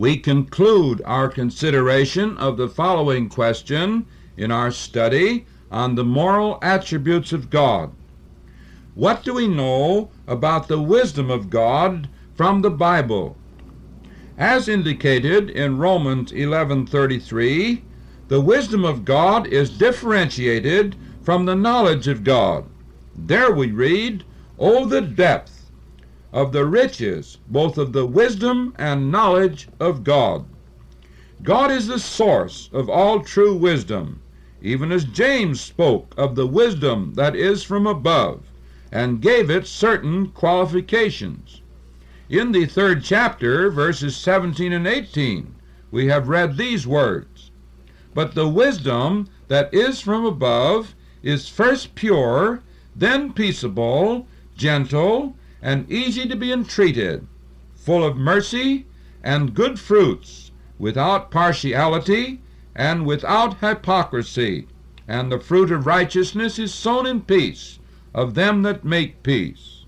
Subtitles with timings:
[0.00, 7.34] we conclude our consideration of the following question in our study on the moral attributes
[7.34, 7.92] of God.
[8.94, 13.36] What do we know about the wisdom of God from the Bible?
[14.38, 17.82] As indicated in Romans 11:33,
[18.28, 22.64] the wisdom of God is differentiated from the knowledge of God.
[23.14, 24.24] There we read,
[24.58, 25.59] "Oh the depth
[26.32, 30.44] of the riches both of the wisdom and knowledge of God."
[31.42, 34.20] God is the source of all true wisdom,
[34.62, 38.42] even as James spoke of the wisdom that is from above
[38.92, 41.62] and gave it certain qualifications.
[42.28, 45.54] In the third chapter, verses 17 and 18,
[45.90, 47.50] we have read these words
[48.14, 52.62] But the wisdom that is from above is first pure,
[52.94, 57.26] then peaceable, gentle, and easy to be entreated,
[57.74, 58.86] full of mercy
[59.22, 62.40] and good fruits, without partiality
[62.74, 64.66] and without hypocrisy.
[65.06, 67.78] And the fruit of righteousness is sown in peace
[68.14, 69.84] of them that make peace.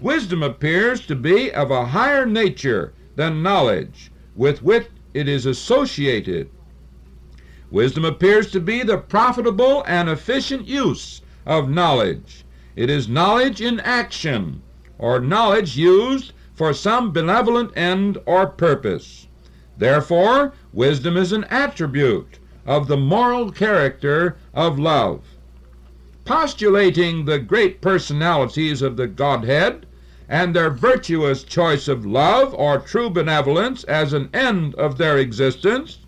[0.00, 6.48] Wisdom appears to be of a higher nature than knowledge, with which it is associated.
[7.70, 12.44] Wisdom appears to be the profitable and efficient use of knowledge.
[12.76, 14.62] It is knowledge in action,
[14.98, 19.28] or knowledge used for some benevolent end or purpose.
[19.76, 25.22] Therefore, wisdom is an attribute of the moral character of love.
[26.24, 29.86] Postulating the great personalities of the Godhead
[30.28, 35.98] and their virtuous choice of love or true benevolence as an end of their existence,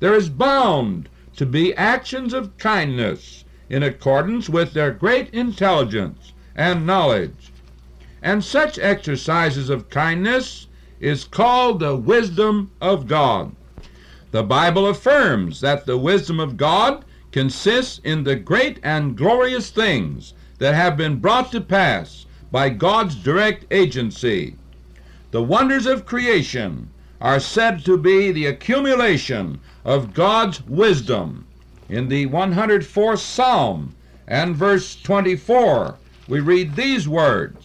[0.00, 6.84] there is bound to be actions of kindness in accordance with their great intelligence and
[6.84, 7.51] knowledge.
[8.22, 10.68] And such exercises of kindness
[11.00, 13.56] is called the wisdom of God.
[14.30, 20.34] The Bible affirms that the wisdom of God consists in the great and glorious things
[20.58, 24.54] that have been brought to pass by God's direct agency.
[25.32, 26.90] The wonders of creation
[27.20, 31.46] are said to be the accumulation of God's wisdom.
[31.88, 33.94] In the 104th Psalm
[34.28, 35.96] and verse 24,
[36.28, 37.61] we read these words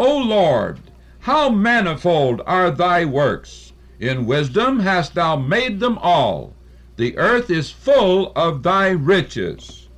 [0.00, 0.78] O Lord,
[1.20, 3.72] how manifold are thy works!
[3.98, 6.54] In wisdom hast thou made them all.
[6.94, 9.88] The earth is full of thy riches.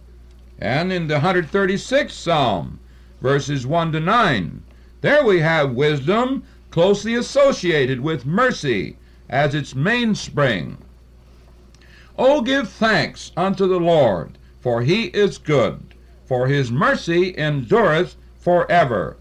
[0.58, 2.80] And in the 136th Psalm,
[3.20, 4.62] verses 1 to 9,
[5.02, 8.96] there we have wisdom closely associated with mercy
[9.28, 10.78] as its mainspring.
[12.16, 15.94] O give thanks unto the Lord, for he is good,
[16.24, 19.18] for his mercy endureth forever.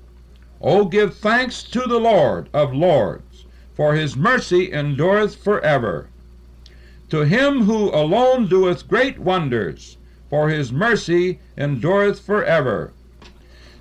[0.62, 6.09] O give thanks to the Lord of lords, for his mercy endureth forever.
[7.09, 9.97] To him who alone doeth great wonders,
[10.30, 12.92] for his mercy endureth forever.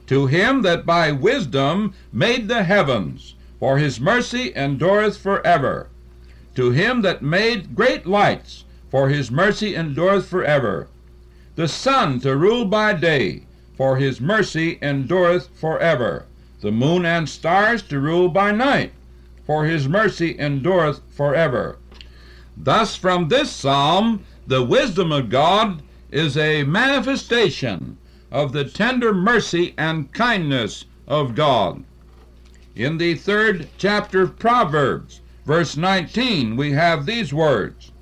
[0.06, 5.88] To him that by wisdom made the heavens, for his mercy endureth forever.
[6.54, 10.86] To him that made great lights, for his mercy endureth forever.
[11.56, 13.42] The sun to rule by day,
[13.76, 16.27] for his mercy endureth forever.
[16.60, 18.92] The moon and stars to rule by night,
[19.46, 21.78] for his mercy endureth forever.
[22.56, 27.96] Thus, from this psalm, the wisdom of God is a manifestation
[28.32, 31.84] of the tender mercy and kindness of God.
[32.74, 37.92] In the third chapter of Proverbs, verse 19, we have these words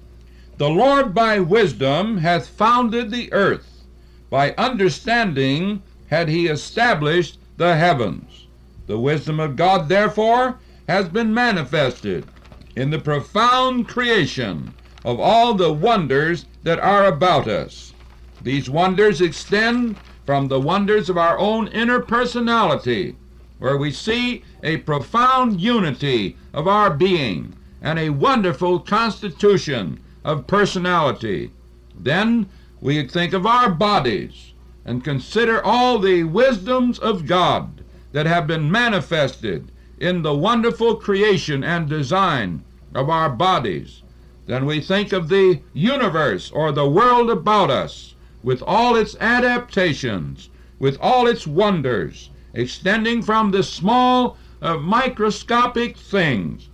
[0.56, 3.84] The Lord by wisdom hath founded the earth,
[4.30, 8.45] by understanding had he established the heavens.
[8.86, 10.58] The wisdom of God, therefore,
[10.88, 12.28] has been manifested
[12.76, 14.74] in the profound creation
[15.04, 17.94] of all the wonders that are about us.
[18.42, 23.16] These wonders extend from the wonders of our own inner personality,
[23.58, 31.52] where we see a profound unity of our being and a wonderful constitution of personality.
[31.98, 32.48] Then
[32.80, 34.52] we think of our bodies
[34.84, 37.75] and consider all the wisdoms of God
[38.16, 42.64] that have been manifested in the wonderful creation and design
[42.94, 44.00] of our bodies.
[44.46, 50.48] Then we think of the universe or the world about us with all its adaptations,
[50.78, 56.70] with all its wonders, extending from the small uh, microscopic things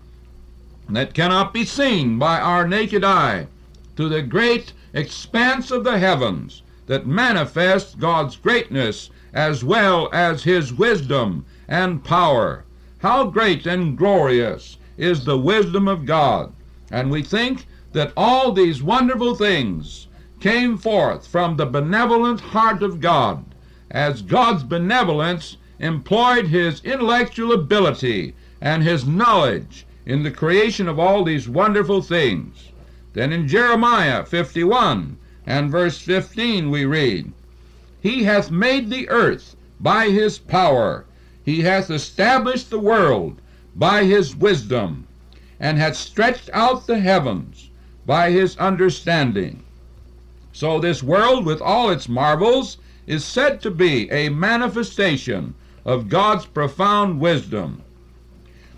[0.90, 3.48] that cannot be seen by our naked eye
[3.96, 10.72] to the great expanse of the heavens that manifests God's greatness as well as his
[10.72, 12.64] wisdom and power.
[12.98, 16.52] How great and glorious is the wisdom of God.
[16.90, 20.06] And we think that all these wonderful things
[20.40, 23.44] came forth from the benevolent heart of God,
[23.90, 31.24] as God's benevolence employed his intellectual ability and his knowledge in the creation of all
[31.24, 32.68] these wonderful things.
[33.12, 37.32] Then in Jeremiah 51 and verse 15 we read,
[38.02, 41.04] He hath made the earth by his power,
[41.44, 43.40] he hath established the world
[43.76, 45.06] by his wisdom,
[45.60, 47.70] and hath stretched out the heavens
[48.04, 49.62] by his understanding.
[50.52, 52.76] So this world with all its marvels
[53.06, 55.54] is said to be a manifestation
[55.84, 57.82] of God's profound wisdom.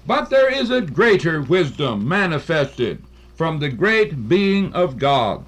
[0.07, 3.03] But there is a greater wisdom manifested
[3.35, 5.47] from the great being of God.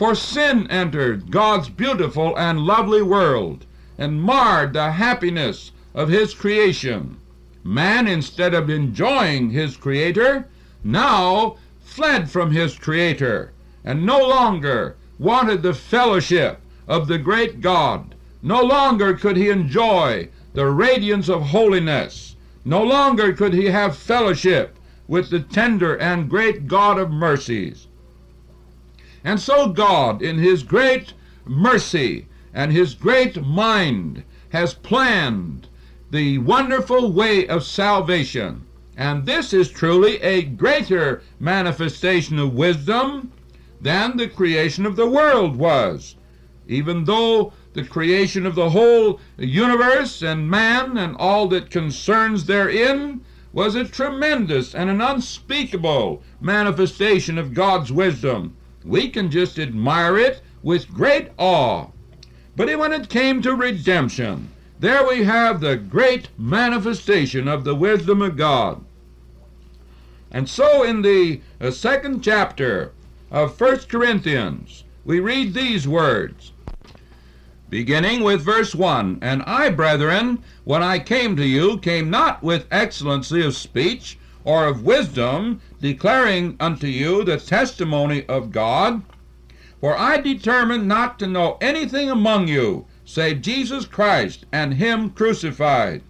[0.00, 3.66] For sin entered God's beautiful and lovely world
[3.98, 7.18] and marred the happiness of his creation.
[7.62, 10.48] Man, instead of enjoying his Creator,
[10.82, 13.52] now fled from his Creator
[13.84, 18.14] and no longer wanted the fellowship of the great God.
[18.42, 22.36] No longer could he enjoy the radiance of holiness.
[22.64, 27.86] No longer could he have fellowship with the tender and great God of mercies.
[29.22, 31.12] And so God, in his great
[31.44, 35.68] mercy and his great mind, has planned
[36.10, 38.64] the wonderful way of salvation.
[38.96, 43.32] And this is truly a greater manifestation of wisdom
[43.80, 46.16] than the creation of the world was.
[46.66, 53.20] Even though the creation of the whole universe and man and all that concerns therein
[53.52, 58.56] was a tremendous and an unspeakable manifestation of God's wisdom.
[58.84, 61.88] We can just admire it with great awe.
[62.56, 68.22] But when it came to redemption, there we have the great manifestation of the wisdom
[68.22, 68.84] of God.
[70.30, 72.92] And so in the uh, second chapter
[73.30, 76.52] of First Corinthians, we read these words,
[77.68, 82.66] beginning with verse 1 And I, brethren, when I came to you, came not with
[82.70, 89.02] excellency of speech or of wisdom, declaring unto you the testimony of God.
[89.80, 96.02] For I determined not to know anything among you save Jesus Christ and Him crucified.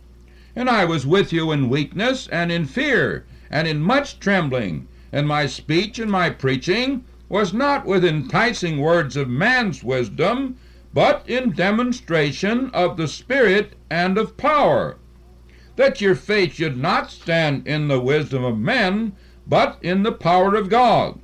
[0.54, 5.26] And I was with you in weakness and in fear and in much trembling, and
[5.26, 10.56] my speech and my preaching was not with enticing words of man's wisdom,
[10.92, 14.96] but in demonstration of the Spirit and of power,
[15.80, 19.12] that your faith should not stand in the wisdom of men,
[19.46, 21.18] but in the power of God.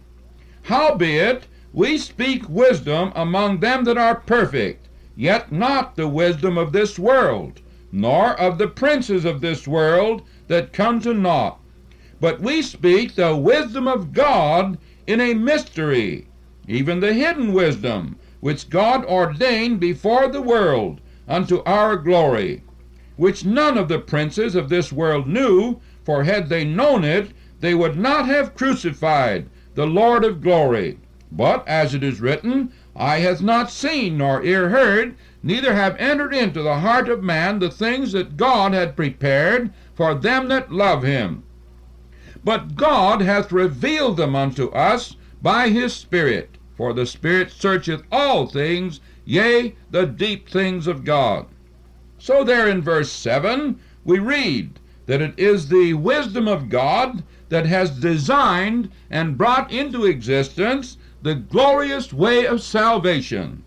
[0.63, 6.99] Howbeit, we speak wisdom among them that are perfect, yet not the wisdom of this
[6.99, 7.61] world,
[7.93, 11.61] nor of the princes of this world that come to naught
[12.19, 16.27] but we speak the wisdom of God in a mystery,
[16.67, 22.63] even the hidden wisdom which God ordained before the world unto our glory,
[23.17, 27.31] which none of the princes of this world knew, for had they known it,
[27.61, 30.99] they would not have crucified the Lord of glory.
[31.33, 36.35] But as it is written, Eye hath not seen, nor ear heard, neither have entered
[36.35, 41.03] into the heart of man the things that God had prepared for them that love
[41.03, 41.43] him.
[42.45, 46.59] But God hath revealed them unto us by his Spirit.
[46.77, 51.47] For the Spirit searcheth all things, yea, the deep things of God.
[52.19, 57.67] So there in verse 7 we read that it is the wisdom of God that
[57.67, 63.63] has designed and brought into existence the glorious way of salvation,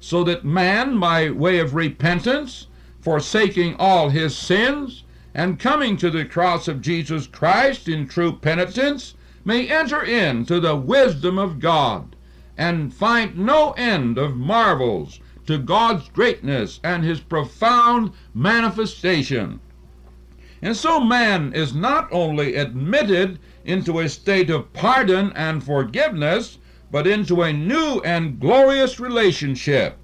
[0.00, 2.66] so that man, by way of repentance,
[3.00, 5.04] forsaking all his sins,
[5.34, 9.14] and coming to the cross of Jesus Christ in true penitence,
[9.44, 12.16] may enter into the wisdom of God
[12.58, 19.58] and find no end of marvels to God's greatness and his profound manifestation.
[20.62, 26.58] And so man is not only admitted into a state of pardon and forgiveness,
[26.92, 29.96] but into a new and glorious relationship.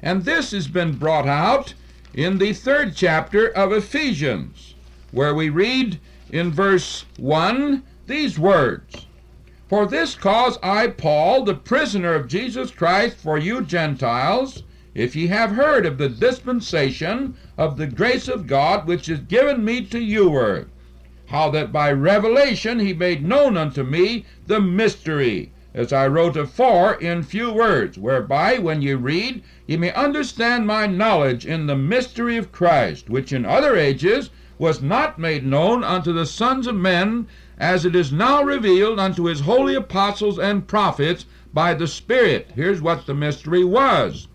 [0.00, 1.74] And this has been brought out
[2.14, 4.76] in the third chapter of Ephesians,
[5.10, 5.98] where we read
[6.30, 9.06] in verse 1 these words
[9.68, 14.62] For this cause I, Paul, the prisoner of Jesus Christ for you Gentiles,
[15.00, 19.64] if ye have heard of the dispensation of the grace of God which is given
[19.64, 20.66] me to youward,
[21.26, 26.94] how that by revelation he made known unto me the mystery as I wrote afore
[26.94, 32.36] in few words, whereby, when ye read, ye may understand my knowledge in the mystery
[32.36, 37.28] of Christ, which in other ages was not made known unto the sons of men,
[37.56, 41.24] as it is now revealed unto his holy apostles and prophets
[41.54, 42.50] by the Spirit.
[42.56, 44.26] Here's what the mystery was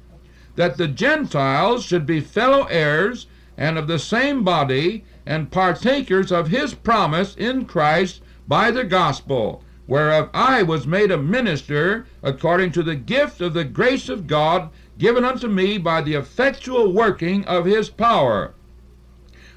[0.56, 6.48] that the Gentiles should be fellow heirs and of the same body and partakers of
[6.50, 12.84] his promise in Christ by the gospel, whereof I was made a minister according to
[12.84, 17.66] the gift of the grace of God given unto me by the effectual working of
[17.66, 18.54] his power.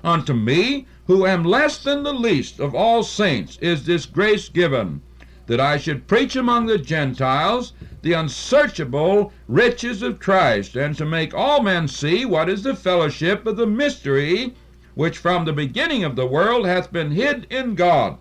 [0.02, 5.02] Unto me, who am less than the least of all saints, is this grace given,
[5.46, 7.72] that I should preach among the Gentiles
[8.02, 13.46] the unsearchable riches of Christ, and to make all men see what is the fellowship
[13.46, 14.54] of the mystery
[14.94, 18.16] which from the beginning of the world hath been hid in God,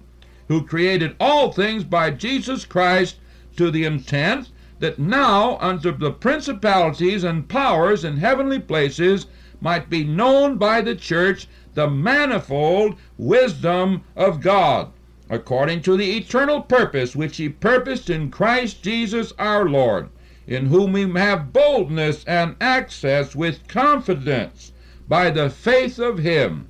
[0.48, 3.16] who created all things by Jesus Christ,
[3.56, 9.28] to the intent that now unto the principalities and powers in heavenly places
[9.62, 14.92] might be known by the church the manifold wisdom of God,
[15.28, 20.10] according to the eternal purpose which he purposed in Christ Jesus our Lord,
[20.46, 24.72] in whom we have boldness and access with confidence
[25.08, 26.70] by the faith of him.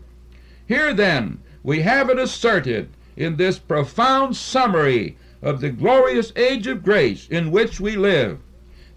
[0.65, 6.83] Here then we have it asserted in this profound summary of the glorious age of
[6.83, 8.39] grace in which we live,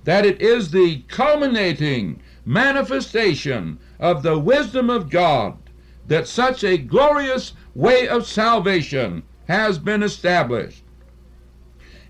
[0.05, 5.57] that it is the culminating manifestation of the wisdom of God
[6.07, 10.85] that such a glorious way of salvation has been established.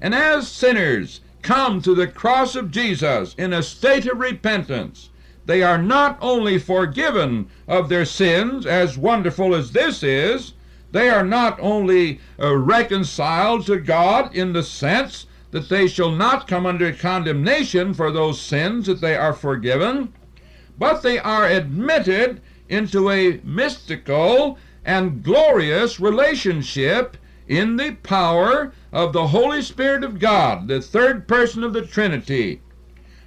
[0.00, 5.10] And as sinners come to the cross of Jesus in a state of repentance,
[5.46, 10.52] they are not only forgiven of their sins, as wonderful as this is,
[10.92, 16.46] they are not only uh, reconciled to God in the sense that they shall not
[16.46, 20.12] come under condemnation for those sins that they are forgiven,
[20.78, 27.16] but they are admitted into a mystical and glorious relationship
[27.48, 32.60] in the power of the Holy Spirit of God, the third person of the Trinity.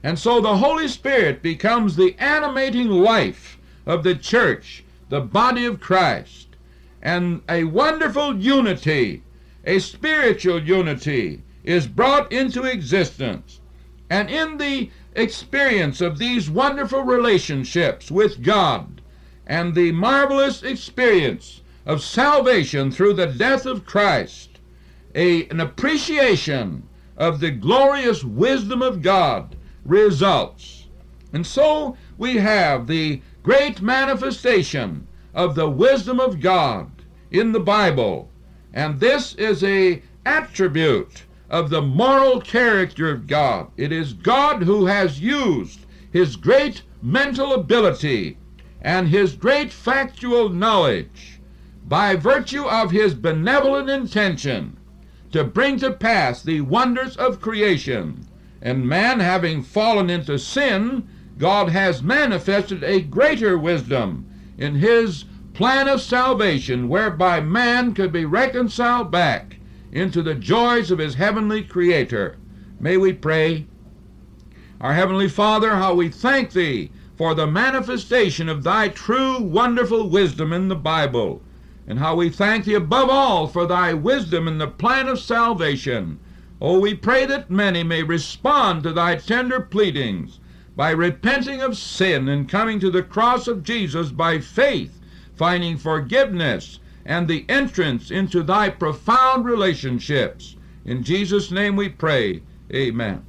[0.04, 5.80] And so the Holy Spirit becomes the animating life of the church, the body of
[5.80, 6.56] Christ,
[7.02, 9.24] and a wonderful unity,
[9.66, 13.60] a spiritual unity, is brought into existence.
[14.10, 19.02] And in the experience of these wonderful relationships with God
[19.48, 24.60] and the marvelous experience of salvation through the death of Christ,
[25.16, 30.88] a, an appreciation of the glorious wisdom of God results.
[31.34, 36.92] And so we have the great manifestation of the wisdom of God
[37.32, 38.30] in the Bible.
[38.74, 43.72] And this is a attribute of the moral character of God.
[43.76, 48.38] It is God who has used his great mental ability
[48.82, 51.41] and his great factual knowledge
[51.88, 54.78] by virtue of his benevolent intention
[55.32, 58.26] to bring to pass the wonders of creation.
[58.62, 61.08] And man having fallen into sin,
[61.38, 64.26] God has manifested a greater wisdom
[64.58, 69.58] in his plan of salvation whereby man could be reconciled back
[69.92, 72.38] into the joys of his heavenly Creator.
[72.80, 73.66] May we pray.
[74.80, 80.54] Our Heavenly Father, how we thank Thee for the manifestation of Thy true, wonderful wisdom
[80.54, 81.42] in the Bible,
[81.88, 86.20] and how we thank Thee above all for Thy wisdom in the plan of salvation.
[86.60, 90.40] Oh, we pray that many may respond to Thy tender pleadings
[90.76, 95.00] by repenting of sin and coming to the cross of Jesus by faith,
[95.36, 100.56] finding forgiveness and the entrance into thy profound relationships.
[100.86, 102.42] In Jesus' name we pray.
[102.74, 103.26] Amen.